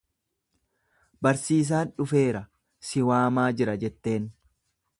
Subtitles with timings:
[1.27, 2.41] Barsiisaan dhufeera,
[2.93, 4.27] si waamaa jira jetteen.